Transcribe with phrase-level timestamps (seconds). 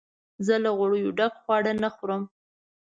[0.45, 2.23] زه له غوړیو ډک خواړه نه خورم.